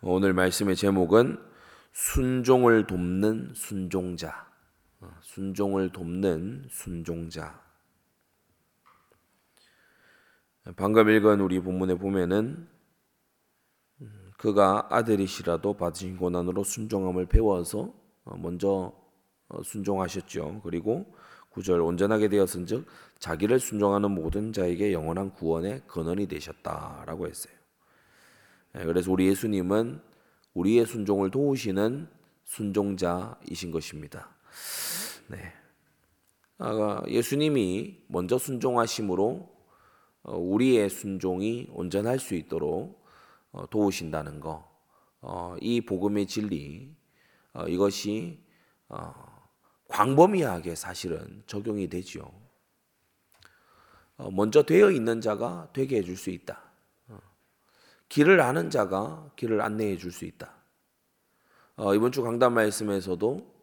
오늘 0.00 0.32
말씀의 0.32 0.76
제목은 0.76 1.38
순종을 1.92 2.86
돕는 2.86 3.52
순종자. 3.54 4.46
어, 5.00 5.10
순종을 5.22 5.90
돕는 5.90 6.68
순종자. 6.70 7.60
방금 10.76 11.08
읽은 11.08 11.40
우리 11.40 11.58
본문에 11.58 11.96
보면은 11.96 12.68
음, 14.00 14.30
그가 14.36 14.86
아들이시라도 14.90 15.74
받으신 15.74 16.16
고난으로 16.16 16.62
순종함을 16.62 17.26
배워서 17.26 17.92
어, 18.24 18.36
먼저 18.36 18.92
어, 19.48 19.62
순종하셨죠. 19.64 20.60
그리고 20.62 21.12
구절 21.50 21.80
온전하게 21.80 22.28
되었은즉 22.28 22.86
자기를 23.18 23.58
순종하는 23.58 24.12
모든 24.12 24.52
자에게 24.52 24.92
영원한 24.92 25.32
구원의 25.32 25.82
근원이 25.88 26.28
되셨다라고 26.28 27.26
했어요. 27.26 27.57
예, 28.76 28.84
그래서 28.84 29.10
우리 29.10 29.26
예수님은 29.28 30.00
우리의 30.54 30.86
순종을 30.86 31.30
도우시는 31.30 32.08
순종자이신 32.44 33.70
것입니다. 33.70 34.34
네. 35.28 35.52
예수님이 37.08 38.04
먼저 38.08 38.38
순종하심으로 38.38 39.58
어, 40.22 40.36
우리의 40.36 40.90
순종이 40.90 41.68
온전할 41.70 42.18
수 42.18 42.34
있도록 42.34 43.04
어, 43.52 43.66
도우신다는 43.70 44.40
거, 44.40 44.68
어, 45.20 45.56
이 45.60 45.80
복음의 45.80 46.26
진리, 46.26 46.94
이것이 47.66 48.38
광범위하게 49.88 50.76
사실은 50.76 51.42
적용이 51.46 51.88
되죠. 51.88 52.30
먼저 54.30 54.62
되어 54.62 54.92
있는 54.92 55.20
자가 55.20 55.70
되게 55.72 55.96
해줄 55.96 56.16
수 56.16 56.30
있다. 56.30 56.67
길을 58.08 58.40
아는 58.40 58.70
자가 58.70 59.30
길을 59.36 59.60
안내해 59.60 59.96
줄 59.96 60.12
수 60.12 60.24
있다. 60.24 60.52
어, 61.76 61.94
이번 61.94 62.10
주 62.12 62.22
강단 62.22 62.52
말씀에서도 62.54 63.54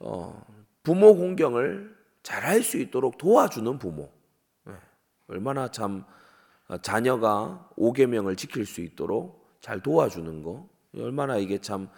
어, 0.00 0.46
부모 0.82 1.16
공경을 1.16 1.96
잘 2.22 2.44
할 2.44 2.62
수 2.62 2.76
있도록 2.76 3.16
도와주는 3.18 3.78
부모. 3.78 4.10
네. 4.64 4.74
얼마나 5.28 5.70
참 5.70 6.04
어, 6.68 6.76
자녀가 6.78 7.68
5계명을 7.76 8.36
지킬 8.36 8.66
수 8.66 8.82
있도록 8.82 9.56
잘 9.60 9.80
도와주는 9.82 10.42
거. 10.42 10.68
얼마나 10.96 11.38
이게 11.38 11.58
참 11.58 11.88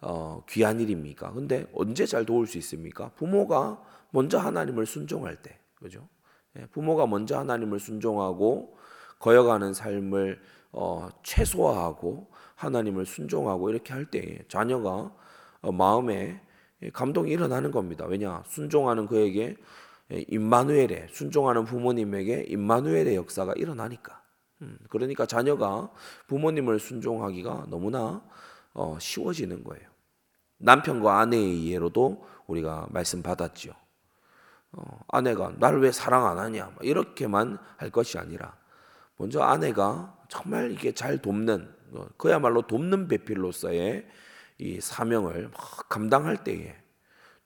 어, 0.00 0.44
귀한 0.48 0.80
일입니까? 0.80 1.32
근데 1.32 1.66
언제 1.74 2.06
잘 2.06 2.24
도울 2.24 2.46
수 2.46 2.56
있습니까? 2.58 3.10
부모가 3.16 3.82
먼저 4.10 4.38
하나님을 4.38 4.86
순종할 4.86 5.42
때. 5.42 5.58
그죠? 5.74 6.08
네. 6.52 6.66
부모가 6.66 7.06
먼저 7.06 7.38
하나님을 7.38 7.80
순종하고 7.80 8.76
거여가는 9.18 9.74
삶을 9.74 10.40
어, 10.72 11.08
최소화하고 11.22 12.30
하나님을 12.54 13.06
순종하고 13.06 13.70
이렇게 13.70 13.92
할 13.92 14.06
때 14.10 14.44
자녀가 14.48 15.12
어, 15.62 15.72
마음에 15.72 16.40
감동이 16.92 17.30
일어나는 17.30 17.70
겁니다. 17.70 18.06
왜냐? 18.06 18.42
순종하는 18.46 19.06
그에게 19.06 19.56
임마누엘의 20.10 21.08
순종하는 21.10 21.64
부모님에게 21.64 22.46
임마누엘의 22.48 23.16
역사가 23.16 23.52
일어나니까. 23.56 24.20
음, 24.62 24.78
그러니까 24.88 25.26
자녀가 25.26 25.90
부모님을 26.26 26.78
순종하기가 26.78 27.66
너무나 27.68 28.22
어, 28.72 28.96
쉬워지는 29.00 29.64
거예요. 29.64 29.88
남편과 30.58 31.20
아내의 31.20 31.62
이해로도 31.62 32.26
우리가 32.46 32.86
말씀 32.90 33.22
받았죠. 33.22 33.72
어, 34.72 35.00
아내가 35.08 35.52
나를 35.58 35.80
왜 35.80 35.92
사랑 35.92 36.26
안 36.26 36.38
하냐 36.38 36.74
이렇게만 36.82 37.58
할 37.76 37.90
것이 37.90 38.18
아니라 38.18 38.56
먼저 39.16 39.40
아내가 39.40 40.16
정말 40.30 40.70
이게 40.70 40.92
잘 40.92 41.18
돕는 41.18 41.74
어, 41.92 42.06
그야말로 42.16 42.62
돕는 42.62 43.08
배필로서의 43.08 44.06
이 44.58 44.80
사명을 44.80 45.50
감당할 45.88 46.44
때에 46.44 46.76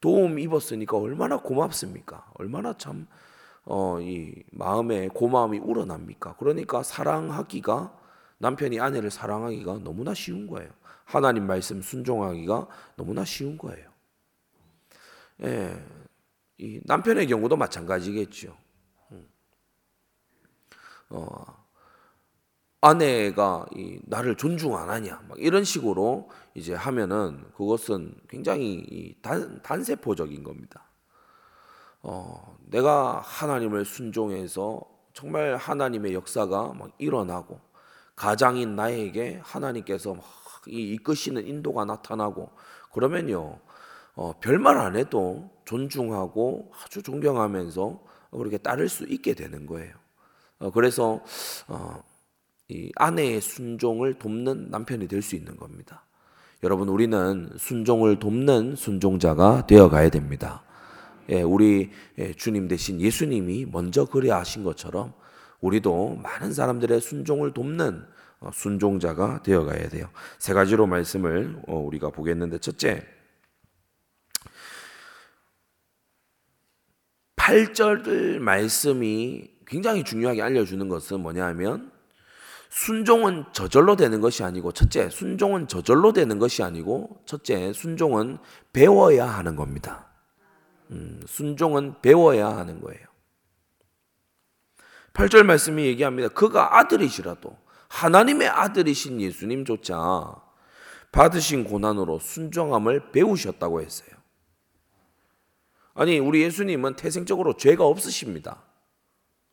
도움 0.00 0.38
입었으니까 0.38 0.98
얼마나 0.98 1.38
고맙습니까? 1.38 2.30
얼마나 2.34 2.76
참 2.76 3.06
어, 3.64 3.98
이 4.00 4.44
마음에 4.52 5.08
고마움이 5.08 5.58
우러납니까? 5.58 6.36
그러니까 6.36 6.82
사랑하기가 6.82 8.00
남편이 8.38 8.78
아내를 8.78 9.10
사랑하기가 9.10 9.78
너무나 9.78 10.12
쉬운 10.12 10.46
거예요. 10.46 10.70
하나님 11.04 11.46
말씀 11.46 11.80
순종하기가 11.80 12.68
너무나 12.96 13.24
쉬운 13.24 13.56
거예요. 13.56 13.90
예, 15.42 15.82
이 16.58 16.80
남편의 16.84 17.28
경우도 17.28 17.56
마찬가지겠죠. 17.56 18.54
음. 19.12 19.28
어, 21.08 21.63
아내가 22.84 23.64
이 23.74 23.98
나를 24.04 24.36
존중 24.36 24.76
안 24.76 24.90
하냐 24.90 25.22
막 25.26 25.38
이런 25.40 25.64
식으로 25.64 26.28
이제 26.52 26.74
하면은 26.74 27.42
그것은 27.56 28.14
굉장히 28.28 29.16
단, 29.22 29.62
단세포적인 29.62 30.44
겁니다. 30.44 30.84
어, 32.02 32.58
내가 32.66 33.22
하나님을 33.24 33.86
순종해서 33.86 34.82
정말 35.14 35.56
하나님의 35.56 36.12
역사가 36.12 36.74
막 36.74 36.90
일어나고 36.98 37.58
가장인 38.16 38.76
나에게 38.76 39.40
하나님께서 39.42 40.12
막 40.12 40.24
이끄시는 40.66 41.46
인도가 41.46 41.86
나타나고 41.86 42.50
그러면요 42.92 43.60
어, 44.14 44.32
별말 44.40 44.76
안 44.76 44.96
해도 44.96 45.50
존중하고 45.64 46.70
아주 46.84 47.02
존경하면서 47.02 48.02
그렇게 48.32 48.58
따를 48.58 48.90
수 48.90 49.04
있게 49.04 49.32
되는 49.32 49.64
거예요. 49.64 49.94
어, 50.58 50.70
그래서 50.70 51.22
어, 51.66 52.02
이 52.68 52.90
아내의 52.96 53.40
순종을 53.40 54.14
돕는 54.18 54.70
남편이 54.70 55.08
될 55.08 55.22
수 55.22 55.36
있는 55.36 55.56
겁니다. 55.56 56.06
여러분 56.62 56.88
우리는 56.88 57.50
순종을 57.58 58.18
돕는 58.18 58.76
순종자가 58.76 59.66
되어 59.66 59.90
가야 59.90 60.08
됩니다. 60.08 60.62
예, 61.28 61.42
우리 61.42 61.90
예, 62.18 62.32
주님 62.32 62.68
대신 62.68 63.00
예수님이 63.00 63.66
먼저 63.66 64.04
그리 64.06 64.30
하신 64.30 64.64
것처럼 64.64 65.12
우리도 65.60 66.16
많은 66.22 66.52
사람들의 66.52 67.00
순종을 67.00 67.52
돕는 67.52 68.06
어, 68.40 68.50
순종자가 68.52 69.42
되어 69.42 69.64
가야 69.64 69.88
돼요. 69.88 70.10
세 70.38 70.52
가지로 70.52 70.86
말씀을 70.86 71.62
어, 71.66 71.76
우리가 71.78 72.10
보겠는데 72.10 72.58
첫째 72.58 73.02
8절 77.36 78.38
말씀이 78.38 79.50
굉장히 79.66 80.02
중요하게 80.04 80.42
알려 80.42 80.64
주는 80.64 80.88
것은 80.88 81.20
뭐냐 81.20 81.44
하면 81.46 81.93
순종은 82.74 83.44
저절로 83.52 83.94
되는 83.94 84.20
것이 84.20 84.42
아니고 84.42 84.72
첫째 84.72 85.08
순종은 85.08 85.68
저절로 85.68 86.12
되는 86.12 86.40
것이 86.40 86.64
아니고 86.64 87.22
첫째 87.24 87.72
순종은 87.72 88.38
배워야 88.72 89.28
하는 89.28 89.54
겁니다. 89.54 90.08
음, 90.90 91.22
순종은 91.24 92.02
배워야 92.02 92.48
하는 92.48 92.80
거예요. 92.80 93.06
8절 95.12 95.44
말씀이 95.44 95.84
얘기합니다. 95.84 96.28
그가 96.28 96.78
아들이시라도 96.78 97.56
하나님의 97.88 98.48
아들이신 98.48 99.20
예수님조차 99.20 100.34
받으신 101.12 101.62
고난으로 101.62 102.18
순종함을 102.18 103.12
배우셨다고 103.12 103.82
했어요. 103.82 104.10
아니, 105.94 106.18
우리 106.18 106.42
예수님은 106.42 106.96
태생적으로 106.96 107.56
죄가 107.56 107.84
없으십니다. 107.84 108.64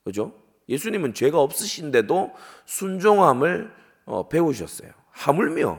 그죠? 0.03 0.40
예수님은 0.71 1.13
죄가 1.13 1.39
없으신데도 1.39 2.31
순종함을 2.65 3.71
어, 4.05 4.29
배우셨어요. 4.29 4.89
하물며 5.11 5.77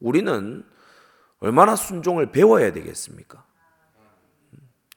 우리는 0.00 0.64
얼마나 1.38 1.76
순종을 1.76 2.32
배워야 2.32 2.72
되겠습니까? 2.72 3.44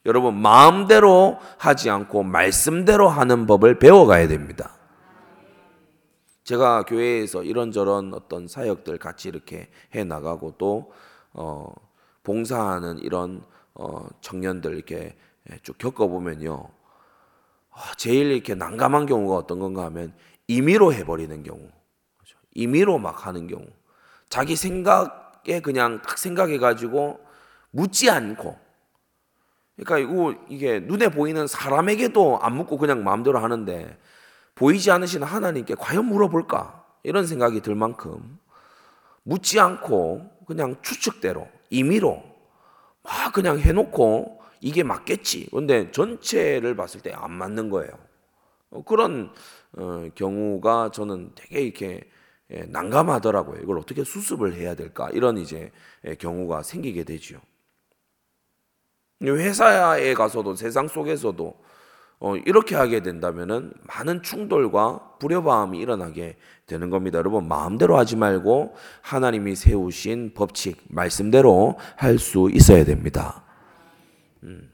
여러분 0.06 0.34
마음대로 0.34 1.38
하지 1.58 1.90
않고 1.90 2.22
말씀대로 2.22 3.08
하는 3.08 3.46
법을 3.46 3.78
배워가야 3.78 4.26
됩니다. 4.28 4.74
제가 6.44 6.84
교회에서 6.84 7.42
이런저런 7.44 8.14
어떤 8.14 8.48
사역들 8.48 8.96
같이 8.96 9.28
이렇게 9.28 9.68
해 9.94 10.04
나가고 10.04 10.54
또 10.56 10.92
어, 11.34 11.70
봉사하는 12.22 12.98
이런 13.00 13.44
어, 13.74 14.08
청년들 14.22 14.74
이렇게 14.74 15.16
쭉 15.62 15.76
겪어보면요. 15.76 16.79
아, 17.70 17.92
제일 17.96 18.30
이렇게 18.32 18.54
난감한 18.54 19.06
경우가 19.06 19.36
어떤 19.36 19.58
건가 19.58 19.84
하면 19.84 20.12
임의로 20.48 20.92
해버리는 20.92 21.42
경우. 21.42 21.60
그렇죠? 22.16 22.36
임의로 22.54 22.98
막 22.98 23.26
하는 23.26 23.46
경우. 23.46 23.66
자기 24.28 24.56
생각에 24.56 25.60
그냥 25.62 26.02
딱 26.02 26.18
생각해가지고 26.18 27.20
묻지 27.70 28.10
않고. 28.10 28.58
그러니까 29.76 29.98
이거 29.98 30.34
이게 30.48 30.80
눈에 30.80 31.08
보이는 31.08 31.46
사람에게도 31.46 32.40
안 32.40 32.56
묻고 32.56 32.76
그냥 32.76 33.02
마음대로 33.02 33.38
하는데 33.38 33.98
보이지 34.54 34.90
않으시는 34.90 35.26
하나님께 35.26 35.74
과연 35.78 36.04
물어볼까? 36.04 36.84
이런 37.02 37.26
생각이 37.26 37.62
들 37.62 37.74
만큼 37.74 38.38
묻지 39.22 39.58
않고 39.58 40.30
그냥 40.46 40.76
추측대로 40.82 41.48
임의로 41.70 42.22
막 43.02 43.32
그냥 43.32 43.58
해놓고 43.58 44.39
이게 44.60 44.82
맞겠지. 44.82 45.48
근데 45.50 45.90
전체를 45.90 46.76
봤을 46.76 47.00
때 47.00 47.12
안 47.12 47.32
맞는 47.32 47.70
거예요. 47.70 47.90
어, 48.70 48.82
그런 48.84 49.32
어, 49.78 50.08
경우가 50.14 50.90
저는 50.92 51.32
되게 51.34 51.62
이렇게 51.62 52.02
예, 52.52 52.62
난감하더라고요. 52.68 53.60
이걸 53.62 53.78
어떻게 53.78 54.04
수습을 54.04 54.54
해야 54.54 54.74
될까? 54.74 55.10
이런 55.12 55.38
이제 55.38 55.70
예, 56.06 56.14
경우가 56.16 56.62
생기게 56.64 57.04
되지요. 57.04 57.40
회사에 59.22 60.14
가서도 60.14 60.54
세상 60.56 60.88
속에서도 60.88 61.54
어, 62.20 62.36
이렇게 62.36 62.76
하게 62.76 63.02
된다면은 63.02 63.72
많은 63.84 64.22
충돌과 64.22 65.16
불협화음이 65.20 65.78
일어나게 65.78 66.36
되는 66.66 66.90
겁니다. 66.90 67.18
여러분 67.18 67.48
마음대로 67.48 67.98
하지 67.98 68.16
말고 68.16 68.74
하나님이 69.02 69.56
세우신 69.56 70.34
법칙 70.34 70.78
말씀대로 70.88 71.78
할 71.96 72.18
수 72.18 72.50
있어야 72.52 72.84
됩니다. 72.84 73.44
음. 74.44 74.72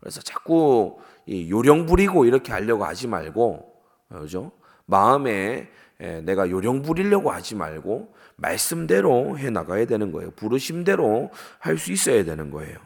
그래서 0.00 0.20
자꾸 0.20 0.98
요령 1.28 1.86
부리고 1.86 2.24
이렇게 2.24 2.52
하려고 2.52 2.84
하지 2.84 3.08
말고 3.08 3.74
그죠? 4.08 4.52
마음에 4.84 5.68
내가 5.98 6.48
요령 6.48 6.82
부리려고 6.82 7.30
하지 7.30 7.54
말고 7.54 8.14
말씀대로 8.36 9.38
해 9.38 9.50
나가야 9.50 9.86
되는 9.86 10.12
거예요. 10.12 10.30
부르심대로 10.32 11.30
할 11.58 11.78
수 11.78 11.90
있어야 11.92 12.24
되는 12.24 12.50
거예요. 12.50 12.78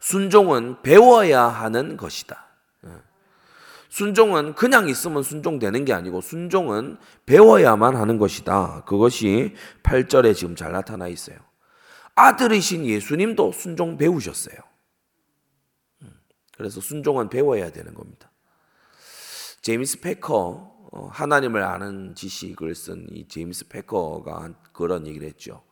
순종은 0.00 0.82
배워야 0.82 1.42
하는 1.42 1.96
것이다. 1.96 2.46
예. 2.86 2.90
순종은 3.90 4.54
그냥 4.54 4.88
있으면 4.88 5.22
순종되는 5.22 5.84
게 5.84 5.92
아니고 5.92 6.20
순종은 6.22 6.96
배워야만 7.26 7.96
하는 7.96 8.16
것이다. 8.16 8.84
그것이 8.86 9.54
8절에 9.82 10.34
지금 10.34 10.56
잘 10.56 10.72
나타나 10.72 11.08
있어요. 11.08 11.36
아들이신 12.28 12.86
예수님도 12.86 13.52
순종 13.52 13.96
배우셨어요. 13.96 14.56
음. 16.02 16.20
그래서 16.56 16.80
순종은 16.80 17.30
배워야 17.30 17.70
되는 17.70 17.94
겁니다. 17.94 18.30
제임스 19.62 20.00
패커 20.00 20.70
어, 20.92 21.06
하나님을 21.12 21.62
아는 21.62 22.14
지식을 22.14 22.74
쓴 22.74 23.06
이 23.10 23.28
제임스 23.28 23.68
패커가 23.68 24.52
그런 24.72 25.06
얘기를 25.06 25.26
했죠. 25.28 25.62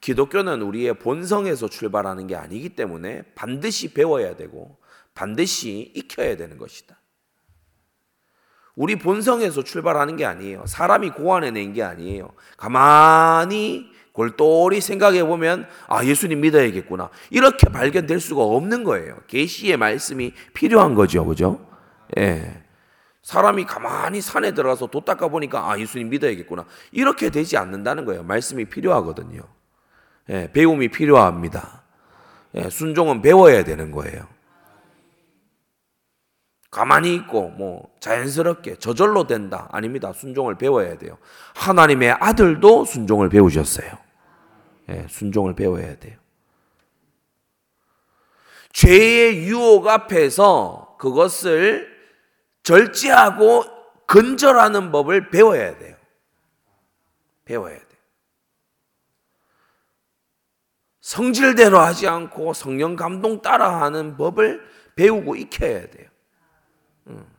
기독교는 0.00 0.62
우리의 0.62 0.98
본성에서 0.98 1.68
출발하는 1.68 2.26
게 2.26 2.36
아니기 2.36 2.70
때문에 2.70 3.22
반드시 3.34 3.94
배워야 3.94 4.36
되고 4.36 4.78
반드시 5.14 5.92
익혀야 5.94 6.36
되는 6.36 6.56
것이다. 6.58 7.00
우리 8.76 8.96
본성에서 8.96 9.64
출발하는 9.64 10.16
게 10.16 10.24
아니에요. 10.24 10.64
사람이 10.66 11.10
고안해낸 11.10 11.72
게 11.72 11.82
아니에요. 11.82 12.32
가만히 12.56 13.90
골똘히 14.18 14.80
생각해 14.80 15.22
보면 15.22 15.68
아 15.86 16.04
예수님 16.04 16.40
믿어야겠구나 16.40 17.08
이렇게 17.30 17.70
발견될 17.70 18.18
수가 18.18 18.42
없는 18.42 18.82
거예요. 18.82 19.16
계시의 19.28 19.76
말씀이 19.76 20.32
필요한 20.54 20.96
거죠, 20.96 21.24
그죠? 21.24 21.64
예. 22.18 22.64
사람이 23.22 23.64
가만히 23.66 24.20
산에 24.20 24.54
들어가서 24.54 24.88
도 24.88 25.04
닦아 25.04 25.28
보니까 25.28 25.70
아 25.70 25.78
예수님 25.78 26.08
믿어야겠구나 26.08 26.64
이렇게 26.90 27.30
되지 27.30 27.56
않는다는 27.56 28.04
거예요. 28.06 28.24
말씀이 28.24 28.64
필요하거든요. 28.64 29.40
예, 30.30 30.50
배움이 30.52 30.88
필요합니다. 30.88 31.84
예, 32.56 32.68
순종은 32.70 33.22
배워야 33.22 33.62
되는 33.62 33.92
거예요. 33.92 34.26
가만히 36.72 37.14
있고 37.14 37.50
뭐 37.50 37.88
자연스럽게 38.00 38.80
저절로 38.80 39.28
된다 39.28 39.68
아닙니다. 39.70 40.12
순종을 40.12 40.56
배워야 40.56 40.98
돼요. 40.98 41.18
하나님의 41.54 42.16
아들도 42.18 42.84
순종을 42.84 43.28
배우셨어요. 43.28 44.07
예, 44.90 45.06
순종을 45.08 45.54
배워야 45.54 45.98
돼요. 45.98 46.18
죄의 48.72 49.44
유혹 49.48 49.86
앞에서 49.86 50.96
그것을 50.98 51.88
절제하고 52.62 53.64
근절하는 54.06 54.92
법을 54.92 55.30
배워야 55.30 55.76
돼요. 55.78 55.96
배워야 57.44 57.76
돼요. 57.76 57.88
성질대로 61.00 61.78
하지 61.78 62.06
않고 62.06 62.52
성령 62.52 62.94
감동 62.94 63.40
따라하는 63.40 64.16
법을 64.16 64.62
배우고 64.96 65.36
익혀야 65.36 65.90
돼요. 65.90 66.08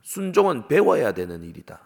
순종은 0.01 0.68
배워야 0.68 1.12
되는 1.12 1.44
일이다. 1.44 1.80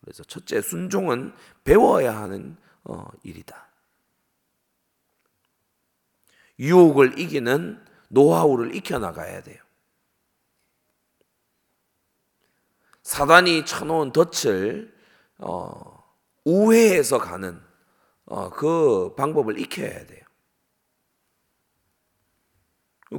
그래서 0.00 0.22
첫째 0.24 0.60
순종은 0.60 1.32
배워야 1.64 2.14
하는 2.20 2.56
어, 2.84 3.06
일이다. 3.22 3.71
유혹을 6.58 7.18
이기는 7.18 7.84
노하우를 8.08 8.74
익혀 8.74 8.98
나가야 8.98 9.42
돼요. 9.42 9.62
사단이 13.02 13.64
쳐놓은 13.64 14.12
덫을 14.12 14.94
어, 15.38 16.04
우회해서 16.44 17.18
가는 17.18 17.60
어, 18.26 18.50
그 18.50 19.14
방법을 19.16 19.58
익혀야 19.58 20.06
돼요. 20.06 20.22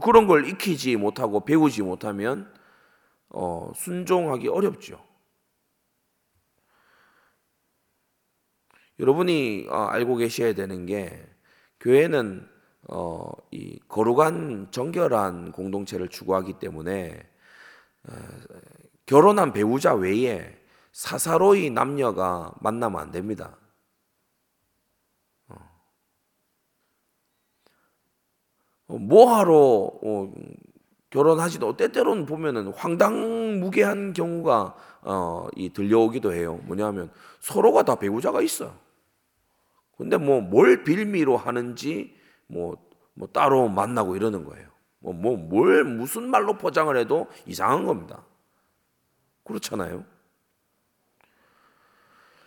그런 0.01 0.25
걸 0.25 0.47
익히지 0.47 0.95
못하고 0.95 1.45
배우지 1.45 1.83
못하면 1.83 2.51
어, 3.29 3.71
순종하기 3.75 4.47
어렵죠. 4.47 5.05
여러분이 8.99 9.67
어, 9.69 9.75
알고 9.75 10.17
계셔야 10.17 10.53
되는 10.53 10.85
게 10.85 11.27
교회는 11.79 12.52
어, 12.89 13.31
이 13.51 13.79
거룩한 13.87 14.71
정결한 14.71 15.51
공동체를 15.51 16.09
추구하기 16.09 16.59
때문에 16.59 17.29
어, 18.07 18.13
결혼한 19.05 19.53
배우자 19.53 19.93
외에 19.93 20.57
사사로이 20.91 21.69
남녀가 21.69 22.53
만나면 22.61 23.01
안 23.01 23.11
됩니다. 23.11 23.57
어, 28.87 28.97
뭐하러 28.97 29.55
어, 30.03 30.33
결혼하지도 31.09 31.77
때때로는 31.77 32.25
보면은 32.25 32.73
황당무계한 32.73 34.13
경우가 34.13 34.75
어, 35.03 35.47
이 35.55 35.69
들려오기도 35.69 36.33
해요. 36.33 36.59
뭐냐면 36.63 37.11
서로가 37.39 37.83
다 37.83 37.95
배우자가 37.95 38.41
있어. 38.41 38.73
근데 39.97 40.17
뭐 40.17 40.41
뭘 40.41 40.83
빌미로 40.83 41.37
하는지 41.37 42.15
뭐, 42.47 42.75
뭐 43.13 43.27
따로 43.27 43.67
만나고 43.67 44.15
이러는 44.15 44.45
거예요. 44.45 44.69
뭐, 44.99 45.13
뭐, 45.13 45.37
뭘 45.37 45.83
무슨 45.83 46.29
말로 46.29 46.57
포장을 46.57 46.95
해도 46.95 47.27
이상한 47.45 47.85
겁니다. 47.85 48.25
그렇잖아요. 49.43 50.05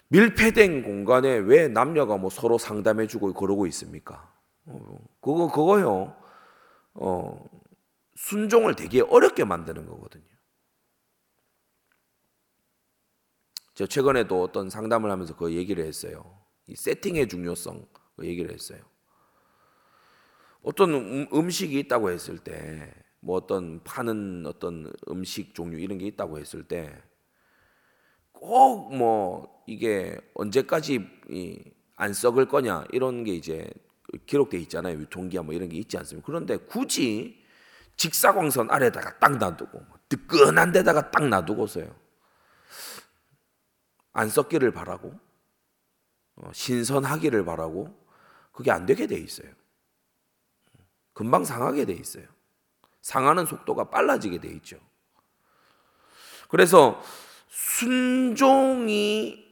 밀폐된 0.08 0.82
공간에 0.82 1.36
왜 1.36 1.68
남녀가 1.68 2.16
뭐 2.16 2.30
서로 2.30 2.58
상담해주고 2.58 3.34
그러고 3.34 3.66
있습니까? 3.66 4.32
어, 4.66 4.98
그거 5.20 5.50
그거요. 5.50 6.16
어, 6.94 7.44
순종을 8.14 8.76
되게 8.76 9.00
어렵게 9.00 9.44
만드는 9.44 9.86
거거든요. 9.86 10.24
저 13.74 13.86
최근에도 13.86 14.42
어떤 14.42 14.70
상담을 14.70 15.10
하면서 15.10 15.36
그 15.36 15.52
얘기를 15.52 15.84
했어요. 15.84 16.40
이 16.66 16.74
세팅의 16.74 17.28
중요성 17.28 17.86
그 18.16 18.26
얘기를 18.26 18.50
했어요. 18.50 18.80
어떤 20.66 20.94
음, 20.94 21.28
음식이 21.32 21.78
있다고 21.78 22.10
했을 22.10 22.38
때, 22.38 22.92
뭐 23.20 23.36
어떤 23.36 23.82
파는 23.84 24.46
어떤 24.46 24.92
음식 25.08 25.54
종류 25.54 25.78
이런 25.78 25.96
게 25.96 26.06
있다고 26.06 26.38
했을 26.40 26.64
때, 26.66 26.92
꼭 28.32 28.90
뭐 28.92 29.62
이게 29.68 30.18
언제까지 30.34 31.06
안 31.96 32.12
썩을 32.12 32.46
거냐 32.48 32.84
이런 32.92 33.22
게 33.22 33.32
이제 33.32 33.70
기록돼 34.26 34.58
있잖아요. 34.62 34.98
유통기한 34.98 35.46
뭐 35.46 35.54
이런 35.54 35.68
게 35.68 35.76
있지 35.76 35.96
않습니까? 35.98 36.26
그런데 36.26 36.56
굳이 36.56 37.44
직사광선 37.96 38.68
아래다가 38.70 39.20
딱 39.20 39.38
놔두고 39.38 39.78
뭐 39.78 39.98
뜨끈한 40.08 40.72
데다가 40.72 41.12
딱 41.12 41.28
놔두고서요. 41.28 41.94
안 44.14 44.28
썩기를 44.28 44.72
바라고 44.72 45.14
어, 46.36 46.50
신선하기를 46.52 47.44
바라고 47.44 47.96
그게 48.50 48.72
안 48.72 48.84
되게 48.84 49.06
돼 49.06 49.16
있어요. 49.16 49.52
금방 51.16 51.46
상하게 51.46 51.86
돼 51.86 51.94
있어요. 51.94 52.26
상하는 53.00 53.46
속도가 53.46 53.88
빨라지게 53.88 54.38
돼 54.38 54.48
있죠. 54.48 54.76
그래서 56.50 57.02
순종이 57.48 59.46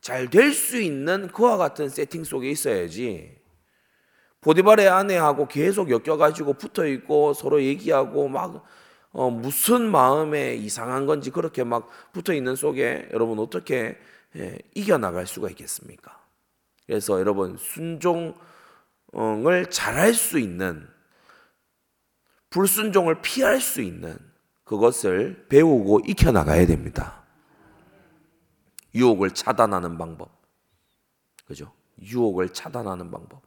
잘 0.00 0.30
될 0.30 0.52
수 0.54 0.80
있는 0.80 1.28
그와 1.28 1.58
같은 1.58 1.90
세팅 1.90 2.24
속에 2.24 2.50
있어야지 2.50 3.36
보디발의 4.40 4.88
아내하고 4.88 5.48
계속 5.48 5.90
엮여가지고 5.90 6.54
붙어 6.54 6.86
있고 6.86 7.34
서로 7.34 7.62
얘기하고 7.62 8.28
막 8.28 8.64
어, 9.12 9.28
무슨 9.28 9.90
마음에 9.90 10.54
이상한 10.54 11.04
건지 11.04 11.30
그렇게 11.30 11.62
막 11.62 11.90
붙어 12.12 12.32
있는 12.32 12.56
속에 12.56 13.10
여러분 13.12 13.38
어떻게 13.38 13.98
예, 14.36 14.58
이겨 14.74 14.96
나갈 14.96 15.26
수가 15.26 15.50
있겠습니까? 15.50 16.18
그래서 16.86 17.20
여러분 17.20 17.58
순종을 17.58 18.34
잘할 19.70 20.14
수 20.14 20.38
있는 20.38 20.88
불순종을 22.52 23.22
피할 23.22 23.60
수 23.60 23.80
있는 23.80 24.16
그것을 24.64 25.46
배우고 25.48 26.00
익혀나가야 26.06 26.66
됩니다. 26.66 27.24
유혹을 28.94 29.32
차단하는 29.32 29.98
방법. 29.98 30.30
그죠? 31.46 31.72
유혹을 32.00 32.50
차단하는 32.50 33.10
방법. 33.10 33.42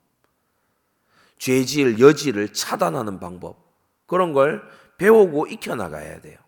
죄질, 1.38 2.00
여지를 2.00 2.52
차단하는 2.52 3.20
방법. 3.20 3.64
그런 4.08 4.34
걸 4.34 4.64
배우고 4.98 5.48
익혀나가야 5.48 6.22
돼요. 6.22 6.40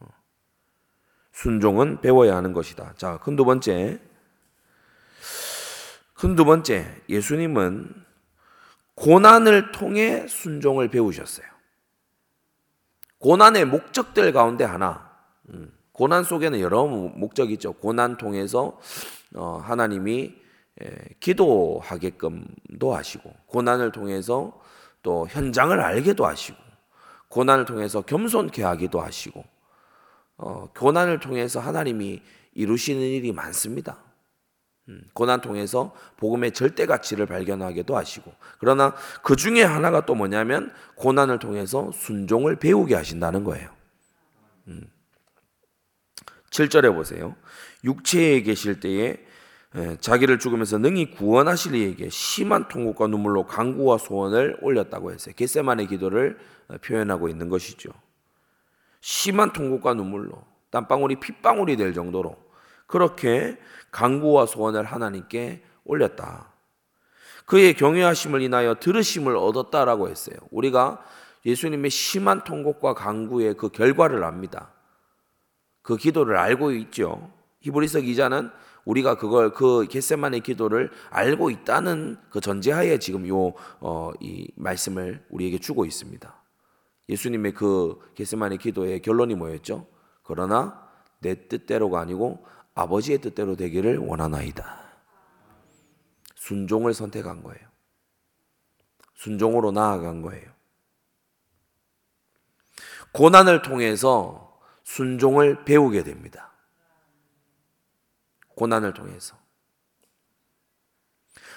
어. 0.00 0.06
순종은 1.32 2.00
배워야 2.00 2.36
하는 2.36 2.52
것이다. 2.52 2.94
자, 2.96 3.18
큰 3.18 3.36
두 3.36 3.44
번째. 3.44 4.00
큰 6.14 6.36
두 6.36 6.44
번째. 6.44 7.02
예수님은 7.08 8.07
고난을 8.98 9.70
통해 9.70 10.26
순종을 10.26 10.88
배우셨어요. 10.88 11.46
고난의 13.18 13.64
목적들 13.64 14.32
가운데 14.32 14.64
하나, 14.64 15.08
음, 15.50 15.72
고난 15.92 16.24
속에는 16.24 16.60
여러 16.60 16.84
목적이 16.86 17.54
있죠. 17.54 17.72
고난 17.72 18.16
통해서 18.16 18.78
어, 19.34 19.60
하나님이 19.62 20.34
기도하게끔도 21.20 22.94
하시고, 22.94 23.34
고난을 23.46 23.92
통해서 23.92 24.60
또 25.02 25.26
현장을 25.28 25.78
알게도 25.78 26.24
하시고, 26.24 26.56
고난을 27.28 27.66
통해서 27.66 28.00
겸손케 28.02 28.62
하기도 28.62 29.00
하시고, 29.00 29.44
어, 30.38 30.70
고난을 30.76 31.20
통해서 31.20 31.60
하나님이 31.60 32.22
이루시는 32.54 33.00
일이 33.00 33.32
많습니다. 33.32 34.07
음, 34.88 35.02
고난 35.12 35.40
통해서 35.40 35.94
복음의 36.16 36.52
절대 36.52 36.86
가치를 36.86 37.26
발견하게도 37.26 37.96
하시고 37.96 38.32
그러나 38.58 38.94
그 39.22 39.36
중에 39.36 39.62
하나가 39.62 40.06
또 40.06 40.14
뭐냐면 40.14 40.72
고난을 40.96 41.38
통해서 41.38 41.90
순종을 41.92 42.56
배우게 42.56 42.94
하신다는 42.94 43.44
거예요. 43.44 43.70
음. 44.68 44.88
7절에 46.50 46.94
보세요. 46.94 47.36
육체에 47.84 48.42
계실 48.42 48.80
때에 48.80 49.18
자기를 50.00 50.38
죽으면서 50.38 50.78
능히 50.78 51.10
구원하실 51.10 51.74
이에게 51.74 52.08
심한 52.08 52.68
통곡과 52.68 53.06
눈물로 53.08 53.46
강구와 53.46 53.98
소원을 53.98 54.56
올렸다고 54.62 55.12
했어요. 55.12 55.34
겟세만의 55.36 55.88
기도를 55.88 56.38
어, 56.68 56.76
표현하고 56.78 57.28
있는 57.28 57.48
것이죠. 57.48 57.90
심한 59.00 59.52
통곡과 59.52 59.94
눈물로 59.94 60.42
땀방울이 60.70 61.20
핏방울이 61.20 61.76
될 61.76 61.92
정도로 61.92 62.36
그렇게 62.86 63.58
강구와 63.90 64.46
소원을 64.46 64.84
하나님께 64.84 65.62
올렸다. 65.84 66.52
그의 67.46 67.74
경외하심을 67.74 68.42
인하여 68.42 68.74
들으심을 68.74 69.36
얻었다라고 69.36 70.08
했어요. 70.08 70.36
우리가 70.50 71.02
예수님의 71.46 71.90
심한 71.90 72.44
통곡과 72.44 72.94
강구의 72.94 73.54
그 73.56 73.70
결과를 73.70 74.22
압니다. 74.24 74.72
그 75.82 75.96
기도를 75.96 76.36
알고 76.36 76.72
있죠. 76.72 77.32
히브리서 77.60 78.00
기자는 78.00 78.50
우리가 78.84 79.16
그걸 79.16 79.52
그 79.52 79.86
겟세만의 79.88 80.40
기도를 80.40 80.90
알고 81.10 81.50
있다는 81.50 82.16
그 82.30 82.40
전제하에 82.40 82.98
지금 82.98 83.26
요이 83.26 83.52
어, 83.80 84.12
말씀을 84.56 85.24
우리에게 85.30 85.58
주고 85.58 85.84
있습니다. 85.84 86.34
예수님의 87.08 87.52
그 87.52 87.98
겟세만의 88.14 88.58
기도의 88.58 89.00
결론이 89.00 89.34
뭐였죠? 89.34 89.86
그러나 90.22 90.86
내 91.20 91.48
뜻대로가 91.48 92.00
아니고 92.00 92.44
아버지의 92.78 93.18
뜻대로 93.18 93.56
되기를 93.56 93.98
원하나이다. 93.98 94.78
순종을 96.36 96.94
선택한 96.94 97.42
거예요. 97.42 97.68
순종으로 99.14 99.72
나아간 99.72 100.22
거예요. 100.22 100.48
고난을 103.12 103.62
통해서 103.62 104.60
순종을 104.84 105.64
배우게 105.64 106.04
됩니다. 106.04 106.52
고난을 108.54 108.94
통해서. 108.94 109.36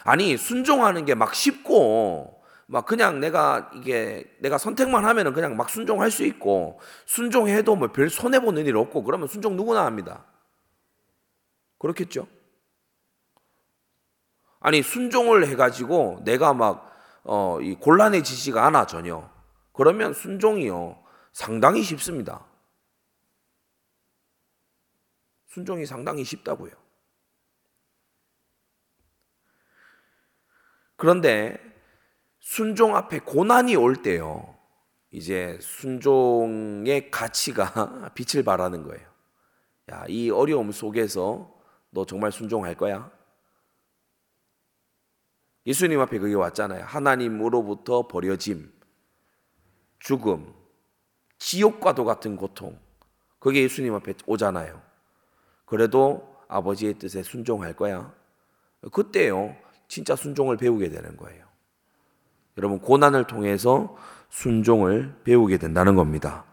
아니, 0.04 0.38
순종하는 0.38 1.06
게 1.06 1.14
막 1.14 1.36
쉽고, 1.36 2.44
막 2.66 2.86
그냥 2.88 3.20
내가 3.20 3.70
이게 3.76 4.26
내가 4.40 4.58
선택만 4.58 5.06
하면은 5.06 5.34
그냥 5.34 5.56
막 5.56 5.70
순종할 5.70 6.10
수 6.10 6.24
있고, 6.24 6.80
순종해도 7.06 7.76
뭐 7.76 7.90
별 7.90 8.10
손해보는 8.10 8.66
일 8.66 8.76
없고, 8.78 9.04
그러면 9.04 9.28
순종 9.28 9.56
누구나 9.56 9.86
합니다. 9.86 10.26
그렇겠죠? 11.82 12.28
아니 14.60 14.84
순종을 14.84 15.48
해가지고 15.48 16.22
내가 16.24 16.54
막 16.54 16.92
어, 17.24 17.60
이 17.60 17.74
곤란해지지가 17.74 18.64
않아 18.68 18.86
전혀. 18.86 19.28
그러면 19.74 20.14
순종이요 20.14 21.04
상당히 21.34 21.82
쉽습니다. 21.82 22.46
순종이 25.48 25.88
상당히 25.88 26.24
쉽다고요. 26.24 26.72
그런데 30.98 31.60
순종 32.40 32.96
앞에 32.96 33.20
고난이 33.22 33.76
올 33.76 34.04
때요. 34.04 34.56
이제 35.10 35.58
순종의 35.60 37.10
가치가 37.10 38.12
빛을 38.14 38.44
발하는 38.44 38.84
거예요. 38.84 39.10
야, 39.92 40.06
이 40.08 40.30
어려움 40.30 40.72
속에서 40.72 41.61
너 41.92 42.06
정말 42.06 42.32
순종할 42.32 42.76
거야? 42.76 43.12
예수님 45.66 46.00
앞에 46.00 46.18
그게 46.18 46.34
왔잖아요. 46.34 46.86
하나님으로부터 46.86 48.08
버려짐, 48.08 48.72
죽음, 50.00 50.54
지옥과도 51.38 52.06
같은 52.06 52.36
고통. 52.36 52.80
그게 53.40 53.64
예수님 53.64 53.94
앞에 53.96 54.14
오잖아요. 54.26 54.82
그래도 55.66 56.36
아버지의 56.48 56.96
뜻에 56.96 57.24
순종할 57.24 57.76
거야. 57.76 58.14
그때요, 58.92 59.56
진짜 59.88 60.16
순종을 60.16 60.58
배우게 60.58 60.90
되는 60.90 61.16
거예요. 61.18 61.46
여러분, 62.58 62.80
고난을 62.80 63.28
통해서 63.28 63.96
순종을 64.30 65.22
배우게 65.24 65.58
된다는 65.58 65.96
겁니다. 65.96 66.46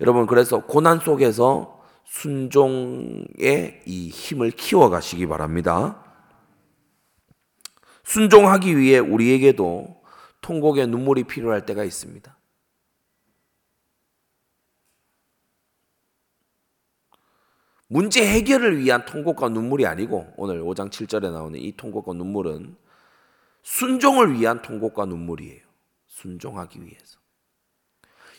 여러분, 0.00 0.26
그래서 0.26 0.64
고난 0.64 0.98
속에서 0.98 1.75
순종의 2.06 3.82
이 3.84 4.08
힘을 4.08 4.50
키워 4.52 4.88
가시기 4.88 5.26
바랍니다. 5.26 6.02
순종하기 8.04 8.78
위해 8.78 8.98
우리에게도 8.98 10.02
통곡의 10.40 10.86
눈물이 10.86 11.24
필요할 11.24 11.66
때가 11.66 11.84
있습니다. 11.84 12.36
문제 17.88 18.26
해결을 18.26 18.78
위한 18.78 19.04
통곡과 19.04 19.48
눈물이 19.48 19.86
아니고 19.86 20.32
오늘 20.36 20.60
5장 20.62 20.90
7절에 20.90 21.32
나오는 21.32 21.58
이 21.58 21.76
통곡과 21.76 22.14
눈물은 22.14 22.76
순종을 23.62 24.32
위한 24.34 24.62
통곡과 24.62 25.06
눈물이에요. 25.06 25.64
순종하기 26.06 26.82
위해서. 26.84 27.18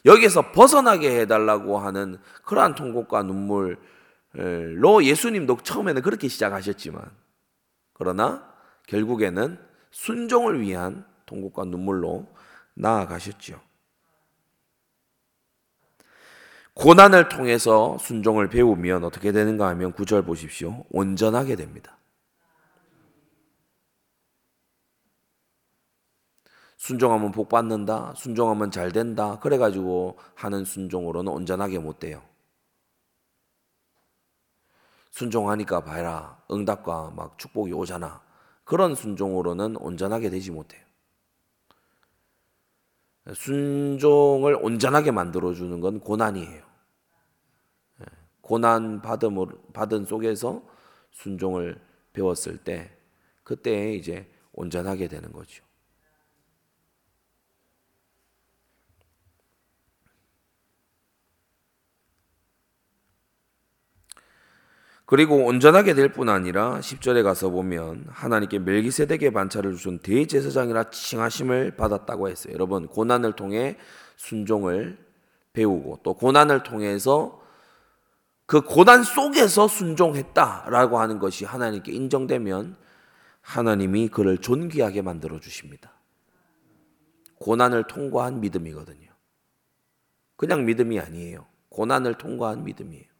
여기에서 0.08 0.52
벗어나게 0.52 1.20
해달라고 1.20 1.78
하는 1.78 2.18
그러한 2.44 2.74
통곡과 2.74 3.24
눈물로 3.24 3.78
예수님도 5.04 5.58
처음에는 5.64 6.02
그렇게 6.02 6.28
시작하셨지만 6.28 7.12
그러나 7.94 8.52
결국에는 8.88 9.60
순종을 9.92 10.62
위한 10.62 11.06
통곡과 11.26 11.66
눈물로 11.66 12.28
나아가셨죠. 12.74 13.60
고난을 16.74 17.28
통해서 17.30 17.98
순종을 18.00 18.50
배우면 18.50 19.04
어떻게 19.04 19.32
되는가 19.32 19.68
하면 19.70 19.94
구절 19.94 20.22
보십시오. 20.22 20.86
온전하게 20.92 21.56
됩니다. 21.56 21.97
순종하면 26.78 27.32
복 27.32 27.50
받는다. 27.50 28.14
순종하면 28.16 28.72
잘 28.72 28.92
된다. 28.92 29.40
그래 29.40 29.58
가지고 29.58 30.18
하는 30.36 30.64
순종으로는 30.64 31.32
온전하게 31.32 31.80
못 31.80 32.00
돼요. 32.00 32.22
순종하니까 35.12 35.84
봐라. 35.84 36.42
응답과 36.52 37.12
막 37.16 37.38
축복이 37.38 37.74
오잖아. 37.74 38.22
그런 38.64 38.96
순종으로는 38.96 39.78
온전하게 39.78 40.30
되지 40.30 40.52
못해요. 40.52 40.86
순종을 43.34 44.58
온전하게 44.62 45.12
만들어 45.12 45.54
주는 45.54 45.82
건 45.82 46.00
고난이에요. 46.00 46.64
예. 48.02 48.06
고난 48.42 49.02
받음을, 49.02 49.48
받은 49.74 50.06
속에서 50.06 50.64
순종을 51.12 51.82
배웠을 52.14 52.58
때, 52.58 52.96
그때 53.44 53.94
이제 53.94 54.32
온전하게 54.54 55.08
되는 55.08 55.32
거죠. 55.32 55.67
그리고 65.08 65.46
온전하게 65.46 65.94
될 65.94 66.12
뿐 66.12 66.28
아니라 66.28 66.80
10절에 66.82 67.24
가서 67.24 67.50
보면 67.50 68.08
하나님께 68.10 68.60
멜기세덱의 68.60 69.32
반차를 69.32 69.74
주신 69.74 70.00
대제사장이라 70.00 70.90
칭하심을 70.90 71.78
받았다고 71.78 72.28
했어요. 72.28 72.54
여러분 72.54 72.88
고난을 72.88 73.32
통해 73.38 73.78
순종을 74.18 74.98
배우고 75.54 76.02
또 76.04 76.14
고난을 76.14 76.64
통해서 76.64 77.42
그 78.46 78.60
고난 78.62 79.04
속에서 79.04 79.70
순종했다라고 79.70 81.00
하는 81.00 81.20
것이 81.20 81.46
하나님께 81.46 81.94
인정되면 81.94 82.76
하나님이 83.40 84.10
그를 84.10 84.40
존귀하게 84.40 85.04
만들어 85.04 85.40
주십니다. 85.40 85.94
고난을 87.40 87.86
통과한 87.88 88.42
믿음이거든요. 88.42 89.08
그냥 90.36 90.66
믿음이 90.66 91.00
아니에요. 91.00 91.46
고난을 91.70 92.16
통과한 92.16 92.66
믿음이에요. 92.66 93.17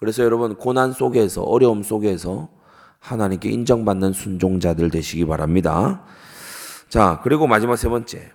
그래서 0.00 0.24
여러분 0.24 0.56
고난 0.56 0.92
속에서 0.92 1.42
어려움 1.42 1.82
속에서 1.82 2.48
하나님께 3.00 3.50
인정받는 3.50 4.14
순종자들 4.14 4.90
되시기 4.90 5.26
바랍니다. 5.26 6.04
자, 6.88 7.20
그리고 7.22 7.46
마지막 7.46 7.76
세 7.76 7.88
번째. 7.88 8.32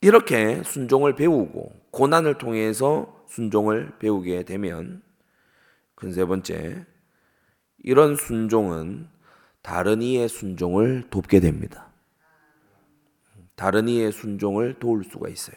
이렇게 0.00 0.62
순종을 0.64 1.14
배우고 1.14 1.70
고난을 1.90 2.38
통해서 2.38 3.24
순종을 3.28 3.98
배우게 3.98 4.44
되면 4.44 5.02
큰세 5.94 6.24
번째. 6.24 6.86
이런 7.84 8.16
순종은 8.16 9.08
다른 9.60 10.02
이의 10.02 10.28
순종을 10.28 11.04
돕게 11.10 11.40
됩니다. 11.40 11.88
다른 13.54 13.86
이의 13.86 14.12
순종을 14.12 14.78
도울 14.80 15.04
수가 15.04 15.28
있어요. 15.28 15.56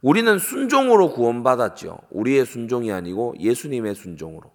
우리는 0.00 0.38
순종으로 0.38 1.12
구원받았죠. 1.12 1.98
우리의 2.10 2.46
순종이 2.46 2.92
아니고 2.92 3.34
예수님의 3.38 3.94
순종으로. 3.94 4.52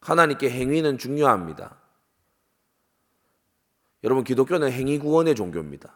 하나님께 0.00 0.50
행위는 0.50 0.98
중요합니다. 0.98 1.76
여러분, 4.04 4.24
기독교는 4.24 4.70
행위 4.70 4.98
구원의 4.98 5.34
종교입니다. 5.34 5.94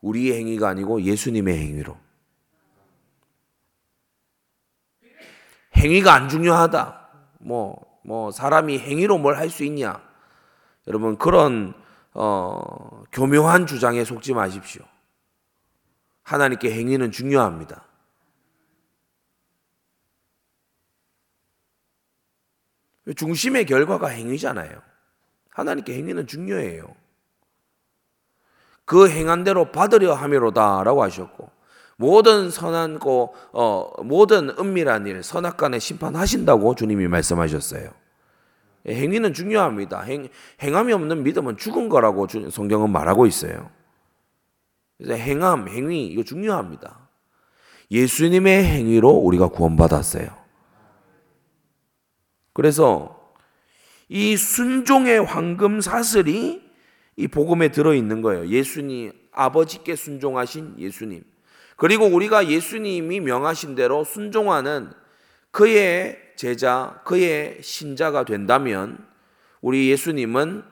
우리의 0.00 0.38
행위가 0.38 0.68
아니고 0.68 1.02
예수님의 1.02 1.58
행위로. 1.58 1.98
행위가 5.76 6.14
안 6.14 6.28
중요하다. 6.28 7.08
뭐, 7.40 8.00
뭐, 8.04 8.30
사람이 8.30 8.78
행위로 8.78 9.18
뭘 9.18 9.36
할 9.36 9.50
수 9.50 9.64
있냐. 9.64 10.02
여러분, 10.86 11.16
그런, 11.16 11.74
어, 12.14 13.04
교묘한 13.12 13.66
주장에 13.66 14.04
속지 14.04 14.34
마십시오. 14.34 14.82
하나님께 16.22 16.72
행위는 16.72 17.10
중요합니다. 17.10 17.84
중심의 23.16 23.66
결과가 23.66 24.08
행위잖아요. 24.08 24.80
하나님께 25.50 25.94
행위는 25.94 26.26
중요해요. 26.26 26.94
그 28.84 29.08
행한 29.08 29.44
대로 29.44 29.72
받으려 29.72 30.14
함이로다라고 30.14 31.02
하셨고 31.02 31.50
모든 31.96 32.50
선한 32.50 32.98
거 32.98 33.32
어, 33.52 33.90
모든 34.02 34.50
은밀한 34.50 35.06
일 35.06 35.22
선악간에 35.22 35.78
심판하신다고 35.78 36.74
주님이 36.74 37.08
말씀하셨어요. 37.08 38.01
행위는 38.86 39.32
중요합니다. 39.32 40.02
행, 40.02 40.28
행함이 40.60 40.92
없는 40.92 41.22
믿음은 41.22 41.56
죽은 41.56 41.88
거라고 41.88 42.26
성경은 42.50 42.90
말하고 42.90 43.26
있어요. 43.26 43.70
그래서 44.98 45.14
행함, 45.14 45.68
행위 45.68 46.06
이거 46.06 46.22
중요합니다. 46.22 47.08
예수님의 47.90 48.64
행위로 48.64 49.08
우리가 49.08 49.48
구원받았어요. 49.48 50.28
그래서 52.52 53.32
이 54.08 54.36
순종의 54.36 55.24
황금 55.24 55.80
사슬이 55.80 56.62
이 57.16 57.28
복음에 57.28 57.70
들어 57.70 57.94
있는 57.94 58.22
거예요. 58.22 58.46
예수님 58.48 59.12
아버지께 59.32 59.96
순종하신 59.96 60.76
예수님. 60.78 61.24
그리고 61.76 62.06
우리가 62.06 62.48
예수님이 62.48 63.20
명하신 63.20 63.74
대로 63.74 64.04
순종하는 64.04 64.92
그의 65.52 66.18
제자, 66.36 67.00
그의 67.04 67.62
신자가 67.62 68.24
된다면 68.24 69.06
우리 69.60 69.90
예수님은 69.90 70.64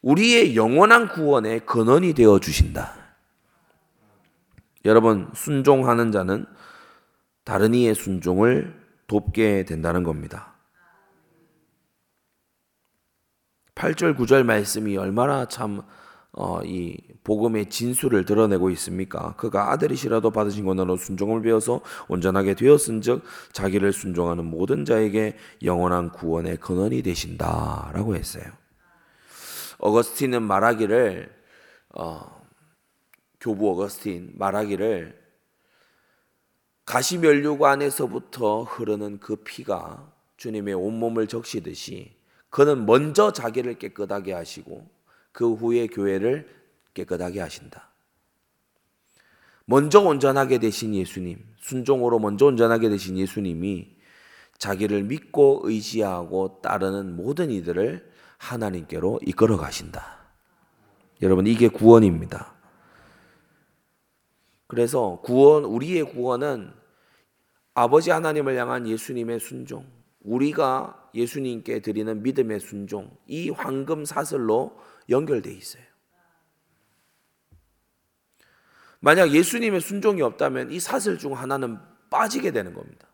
우리의 0.00 0.56
영원한 0.56 1.08
구원의 1.08 1.66
근원이 1.66 2.14
되어 2.14 2.38
주신다. 2.38 2.94
여러분, 4.84 5.30
순종하는 5.34 6.12
자는 6.12 6.46
다른 7.42 7.74
이의 7.74 7.94
순종을 7.94 8.82
돕게 9.06 9.64
된다는 9.64 10.02
겁니다. 10.02 10.54
8절, 13.74 14.16
9절 14.16 14.44
말씀이 14.44 14.96
얼마나 14.96 15.46
참, 15.46 15.82
어, 16.36 16.60
이 16.64 16.96
복음의 17.22 17.70
진수를 17.70 18.24
드러내고 18.24 18.70
있습니까? 18.70 19.34
그가 19.36 19.70
아들이시라도 19.70 20.30
받으신 20.30 20.64
권한으로 20.64 20.96
순종을 20.96 21.42
배워서 21.42 21.80
온전하게 22.08 22.54
되었은즉 22.54 23.22
자기를 23.52 23.92
순종하는 23.92 24.44
모든 24.44 24.84
자에게 24.84 25.36
영원한 25.62 26.10
구원의 26.10 26.56
근원이 26.56 27.02
되신다라고 27.02 28.16
했어요. 28.16 28.44
어거스틴은 29.78 30.42
말하기를 30.42 31.30
어, 31.96 32.44
교부 33.40 33.70
어거스틴 33.70 34.32
말하기를 34.34 35.22
가시면류관 36.84 37.74
안에서부터 37.74 38.64
흐르는 38.64 39.20
그 39.20 39.36
피가 39.36 40.12
주님의 40.36 40.74
온몸을 40.74 41.28
적시듯이 41.28 42.16
그는 42.50 42.86
먼저 42.86 43.32
자기를 43.32 43.78
깨끗하게 43.78 44.32
하시고 44.32 44.93
그 45.34 45.52
후에 45.52 45.88
교회를 45.88 46.48
깨끗하게 46.94 47.40
하신다. 47.40 47.90
먼저 49.66 50.00
온전하게 50.00 50.58
되신 50.58 50.94
예수님, 50.94 51.44
순종으로 51.58 52.20
먼저 52.20 52.46
온전하게 52.46 52.88
되신 52.88 53.18
예수님이 53.18 53.96
자기를 54.58 55.02
믿고 55.02 55.62
의지하고 55.64 56.60
따르는 56.62 57.16
모든 57.16 57.50
이들을 57.50 58.12
하나님께로 58.38 59.20
이끌어 59.26 59.56
가신다. 59.56 60.18
여러분, 61.20 61.48
이게 61.48 61.66
구원입니다. 61.66 62.54
그래서 64.68 65.20
구원, 65.24 65.64
우리의 65.64 66.04
구원은 66.04 66.72
아버지 67.74 68.10
하나님을 68.10 68.56
향한 68.56 68.86
예수님의 68.86 69.40
순종, 69.40 69.84
우리가 70.20 71.03
예수님께 71.14 71.80
드리는 71.80 72.22
믿음의 72.22 72.60
순종, 72.60 73.16
이 73.26 73.50
황금 73.50 74.04
사슬로 74.04 74.78
연결되어 75.08 75.52
있어요. 75.52 75.82
만약 79.00 79.32
예수님의 79.32 79.80
순종이 79.80 80.22
없다면 80.22 80.72
이 80.72 80.80
사슬 80.80 81.18
중 81.18 81.36
하나는 81.36 81.78
빠지게 82.10 82.52
되는 82.52 82.72
겁니다. 82.72 83.06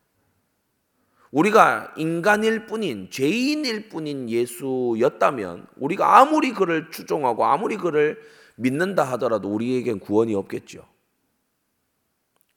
우리가 1.32 1.94
인간일 1.96 2.66
뿐인, 2.66 3.10
죄인일 3.10 3.88
뿐인 3.88 4.28
예수였다면 4.28 5.66
우리가 5.76 6.18
아무리 6.18 6.52
그를 6.52 6.90
추종하고 6.90 7.44
아무리 7.44 7.76
그를 7.76 8.20
믿는다 8.56 9.04
하더라도 9.12 9.48
우리에겐 9.48 10.00
구원이 10.00 10.34
없겠죠. 10.34 10.86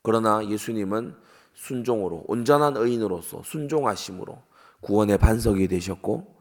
그러나 0.01 0.47
예수님은 0.47 1.15
순종으로 1.53 2.25
온전한 2.27 2.75
의인으로서 2.75 3.43
순종하심으로 3.43 4.41
구원의 4.83 5.17
반석이 5.17 5.67
되셨고 5.67 6.35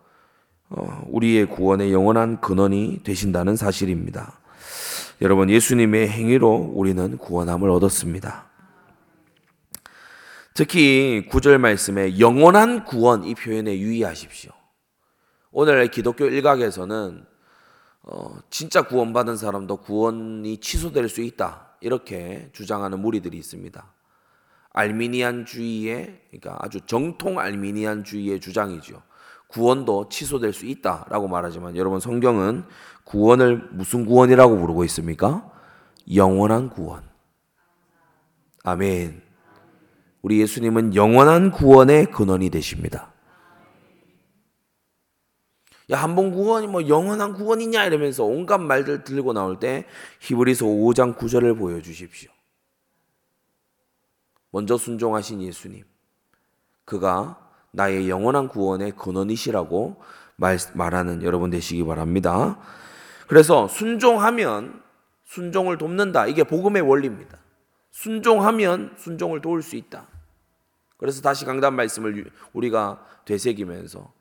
어, 0.68 1.02
우리의 1.08 1.46
구원의 1.46 1.92
영원한 1.92 2.40
근원이 2.40 3.00
되신다는 3.04 3.56
사실입니다. 3.56 4.38
여러분 5.20 5.50
예수님의 5.50 6.08
행위로 6.08 6.72
우리는 6.74 7.16
구원함을 7.18 7.70
얻었습니다. 7.70 8.50
특히 10.54 11.26
구절 11.30 11.58
말씀에 11.58 12.18
영원한 12.18 12.84
구원 12.84 13.24
이 13.24 13.34
표현에 13.34 13.78
유의하십시오. 13.78 14.50
오늘 15.50 15.88
기독교 15.90 16.26
일각에서는 16.26 17.24
어, 18.04 18.38
진짜 18.50 18.82
구원받은 18.82 19.36
사람도 19.36 19.78
구원이 19.78 20.58
취소될 20.58 21.08
수 21.08 21.22
있다. 21.22 21.76
이렇게 21.80 22.50
주장하는 22.52 22.98
무리들이 22.98 23.36
있습니다. 23.36 23.92
알미니안주의의 24.72 26.20
그러니까 26.30 26.58
아주 26.60 26.80
정통 26.86 27.38
알미니안주의의 27.38 28.40
주장이죠. 28.40 29.02
구원도 29.48 30.08
취소될 30.08 30.52
수 30.52 30.64
있다라고 30.66 31.28
말하지만 31.28 31.76
여러분 31.76 32.00
성경은 32.00 32.64
구원을 33.04 33.68
무슨 33.72 34.06
구원이라고 34.06 34.58
부르고 34.58 34.84
있습니까? 34.84 35.50
영원한 36.14 36.70
구원. 36.70 37.02
아멘. 38.64 39.20
우리 40.22 40.40
예수님은 40.40 40.94
영원한 40.94 41.50
구원의 41.50 42.06
근원이 42.06 42.48
되십니다. 42.50 43.12
야, 45.90 45.98
한 45.98 46.14
번 46.16 46.32
구원이 46.32 46.68
뭐 46.68 46.88
영원한 46.88 47.34
구원이냐 47.34 47.84
이러면서 47.84 48.24
온갖 48.24 48.58
말들 48.58 49.04
들고 49.04 49.34
나올 49.34 49.58
때 49.58 49.84
히브리서 50.20 50.64
5장 50.64 51.18
9절을 51.18 51.58
보여 51.58 51.82
주십시오. 51.82 52.30
먼저 54.52 54.76
순종하신 54.76 55.42
예수님. 55.42 55.82
그가 56.84 57.50
나의 57.72 58.08
영원한 58.08 58.48
구원의 58.48 58.92
근원이시라고 58.92 59.96
말, 60.36 60.58
말하는 60.74 61.22
여러분 61.22 61.50
되시기 61.50 61.84
바랍니다. 61.84 62.58
그래서 63.26 63.66
순종하면 63.66 64.82
순종을 65.24 65.78
돕는다. 65.78 66.26
이게 66.26 66.44
복음의 66.44 66.82
원리입니다. 66.82 67.38
순종하면 67.90 68.94
순종을 68.98 69.40
도울 69.40 69.62
수 69.62 69.76
있다. 69.76 70.06
그래서 70.98 71.22
다시 71.22 71.44
강단 71.44 71.74
말씀을 71.74 72.30
우리가 72.52 73.04
되새기면서 73.24 74.12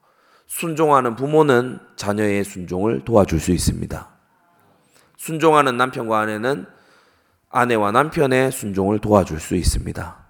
순종하는 0.47 1.15
부모는 1.15 1.79
자녀의 1.95 2.43
순종을 2.43 3.03
도와줄 3.03 3.39
수 3.39 3.51
있습니다. 3.51 4.09
순종하는 5.17 5.77
남편과 5.77 6.19
아내는 6.19 6.65
아내와 7.49 7.91
남편의 7.91 8.51
순종을 8.51 8.99
도와줄 8.99 9.39
수 9.39 9.55
있습니다. 9.55 10.20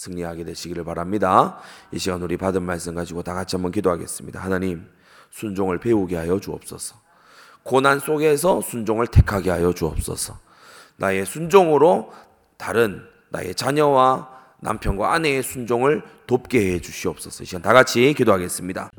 승리하게 0.00 0.44
되시기를 0.44 0.84
바랍니다. 0.84 1.58
이 1.92 1.98
시간 1.98 2.22
우리 2.22 2.36
받은 2.36 2.62
말씀 2.62 2.94
가지고 2.94 3.22
다 3.22 3.34
같이 3.34 3.56
한번 3.56 3.70
기도하겠습니다. 3.70 4.40
하나님, 4.40 4.88
순종을 5.30 5.78
배우게 5.78 6.16
하여 6.16 6.40
주옵소서. 6.40 6.96
고난 7.62 8.00
속에서 8.00 8.62
순종을 8.62 9.08
택하게 9.08 9.50
하여 9.50 9.72
주옵소서. 9.72 10.38
나의 10.96 11.26
순종으로 11.26 12.12
다른 12.56 13.02
나의 13.30 13.54
자녀와 13.54 14.28
남편과 14.60 15.12
아내의 15.12 15.42
순종을 15.42 16.02
돕게 16.26 16.72
해 16.72 16.80
주시옵소서. 16.80 17.42
이 17.42 17.46
시간 17.46 17.62
다 17.62 17.72
같이 17.72 18.14
기도하겠습니다. 18.14 18.90